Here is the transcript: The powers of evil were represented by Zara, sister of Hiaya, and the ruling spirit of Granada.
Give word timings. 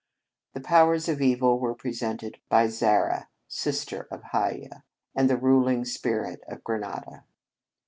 The 0.55 0.61
powers 0.61 1.07
of 1.07 1.21
evil 1.21 1.59
were 1.59 1.73
represented 1.73 2.39
by 2.49 2.69
Zara, 2.69 3.29
sister 3.47 4.07
of 4.09 4.23
Hiaya, 4.33 4.81
and 5.13 5.29
the 5.29 5.37
ruling 5.37 5.85
spirit 5.85 6.41
of 6.47 6.63
Granada. 6.63 7.23